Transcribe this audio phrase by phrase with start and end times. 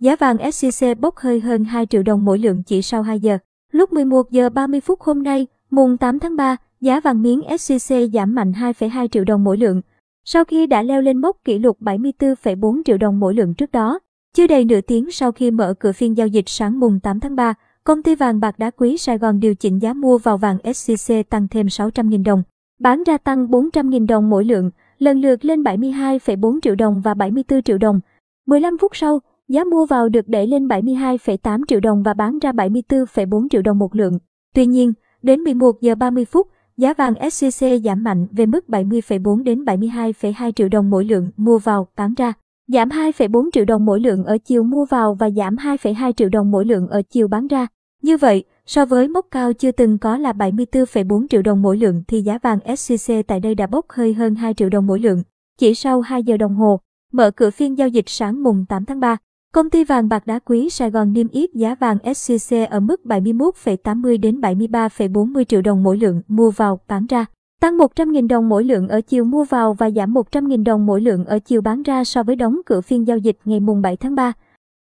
[0.00, 3.38] giá vàng SJC bốc hơi hơn 2 triệu đồng mỗi lượng chỉ sau 2 giờ.
[3.72, 8.10] Lúc 11 giờ 30 phút hôm nay, mùng 8 tháng 3, giá vàng miếng SJC
[8.10, 9.82] giảm mạnh 2,2 triệu đồng mỗi lượng.
[10.24, 13.98] Sau khi đã leo lên mốc kỷ lục 74,4 triệu đồng mỗi lượng trước đó,
[14.34, 17.36] chưa đầy nửa tiếng sau khi mở cửa phiên giao dịch sáng mùng 8 tháng
[17.36, 17.54] 3,
[17.84, 21.22] công ty vàng bạc đá quý Sài Gòn điều chỉnh giá mua vào vàng SJC
[21.22, 22.42] tăng thêm 600.000 đồng,
[22.80, 27.62] bán ra tăng 400.000 đồng mỗi lượng, lần lượt lên 72,4 triệu đồng và 74
[27.62, 28.00] triệu đồng.
[28.46, 29.20] 15 phút sau,
[29.50, 33.78] giá mua vào được đẩy lên 72,8 triệu đồng và bán ra 74,4 triệu đồng
[33.78, 34.18] một lượng.
[34.54, 34.92] Tuy nhiên,
[35.22, 40.52] đến 11 giờ 30 phút, giá vàng SJC giảm mạnh về mức 70,4 đến 72,2
[40.52, 42.32] triệu đồng mỗi lượng mua vào, bán ra.
[42.68, 46.50] Giảm 2,4 triệu đồng mỗi lượng ở chiều mua vào và giảm 2,2 triệu đồng
[46.50, 47.66] mỗi lượng ở chiều bán ra.
[48.02, 52.02] Như vậy, so với mốc cao chưa từng có là 74,4 triệu đồng mỗi lượng
[52.08, 55.22] thì giá vàng SJC tại đây đã bốc hơi hơn 2 triệu đồng mỗi lượng.
[55.58, 56.80] Chỉ sau 2 giờ đồng hồ,
[57.12, 59.16] mở cửa phiên giao dịch sáng mùng 8 tháng 3,
[59.54, 63.00] công ty vàng bạc đá quý Sài Gòn niêm yết giá vàng SJC ở mức
[63.04, 67.26] 71,80 đến 73,40 triệu đồng mỗi lượng mua vào, bán ra.
[67.60, 71.24] Tăng 100.000 đồng mỗi lượng ở chiều mua vào và giảm 100.000 đồng mỗi lượng
[71.24, 74.14] ở chiều bán ra so với đóng cửa phiên giao dịch ngày mùng 7 tháng
[74.14, 74.32] 3.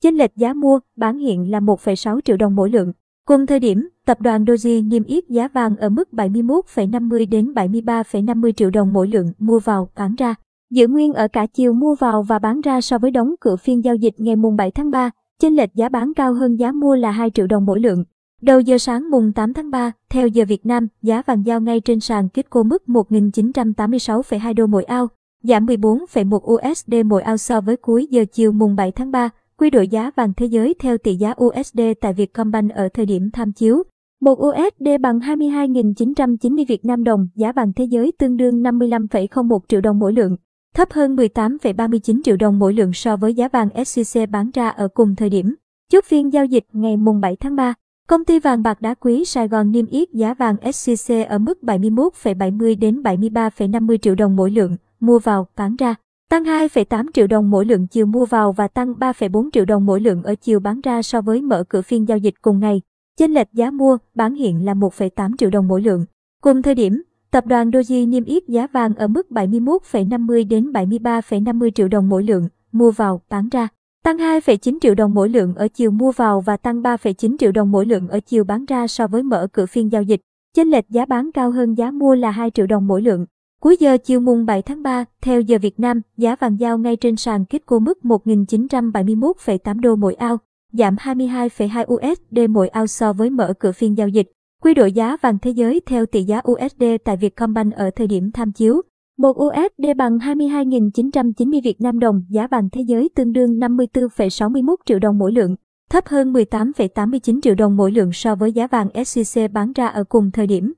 [0.02, 2.92] Chênh lệch giá mua, bán hiện là 1,6 triệu đồng mỗi lượng.
[3.26, 8.52] Cùng thời điểm, tập đoàn Doji niêm yết giá vàng ở mức 71,50 đến 73,50
[8.52, 10.34] triệu đồng mỗi lượng mua vào, bán ra.
[10.70, 13.84] Giữ nguyên ở cả chiều mua vào và bán ra so với đóng cửa phiên
[13.84, 16.94] giao dịch ngày mùng 7 tháng 3, chênh lệch giá bán cao hơn giá mua
[16.94, 18.04] là 2 triệu đồng mỗi lượng.
[18.42, 21.80] Đầu giờ sáng mùng 8 tháng 3, theo giờ Việt Nam, giá vàng giao ngay
[21.80, 25.08] trên sàn Kitco mức 1.986,2 đô mỗi ao,
[25.42, 29.28] giảm 14,1 USD mỗi ao so với cuối giờ chiều mùng 7 tháng 3.
[29.58, 33.30] Quy đổi giá vàng thế giới theo tỷ giá USD tại Vietcombank ở thời điểm
[33.32, 33.82] tham chiếu.
[34.20, 39.80] 1 USD bằng 22.990 Việt Nam đồng, giá vàng thế giới tương đương 55,01 triệu
[39.80, 40.36] đồng mỗi lượng,
[40.76, 44.88] thấp hơn 18,39 triệu đồng mỗi lượng so với giá vàng SJC bán ra ở
[44.88, 45.54] cùng thời điểm.
[45.92, 47.74] Chốt phiên giao dịch ngày mùng 7 tháng 3,
[48.08, 51.58] công ty vàng bạc đá quý Sài Gòn niêm yết giá vàng SJC ở mức
[51.62, 55.94] 71,70 đến 73,50 triệu đồng mỗi lượng, mua vào, bán ra.
[56.30, 60.00] Tăng 2,8 triệu đồng mỗi lượng chiều mua vào và tăng 3,4 triệu đồng mỗi
[60.00, 62.80] lượng ở chiều bán ra so với mở cửa phiên giao dịch cùng ngày.
[63.18, 66.04] Chênh lệch giá mua, bán hiện là 1,8 triệu đồng mỗi lượng.
[66.42, 71.70] Cùng thời điểm, tập đoàn Doji niêm yết giá vàng ở mức 71,50 đến 73,50
[71.70, 73.68] triệu đồng mỗi lượng, mua vào, bán ra.
[74.04, 77.72] Tăng 2,9 triệu đồng mỗi lượng ở chiều mua vào và tăng 3,9 triệu đồng
[77.72, 80.20] mỗi lượng ở chiều bán ra so với mở cửa phiên giao dịch.
[80.56, 83.26] Chênh lệch giá bán cao hơn giá mua là 2 triệu đồng mỗi lượng.
[83.60, 86.96] Cuối giờ chiều mùng 7 tháng 3, theo giờ Việt Nam, giá vàng giao ngay
[86.96, 90.38] trên sàn Kitco mức 1.971,8 đô mỗi ao,
[90.72, 94.32] giảm 22,2 USD mỗi ao so với mở cửa phiên giao dịch.
[94.66, 98.30] Quy đổi giá vàng thế giới theo tỷ giá USD tại Vietcombank ở thời điểm
[98.34, 98.82] tham chiếu.
[99.18, 104.98] 1 USD bằng 22.990 Việt Nam đồng, giá vàng thế giới tương đương 54,61 triệu
[104.98, 105.56] đồng mỗi lượng,
[105.90, 110.04] thấp hơn 18,89 triệu đồng mỗi lượng so với giá vàng SJC bán ra ở
[110.04, 110.72] cùng thời điểm.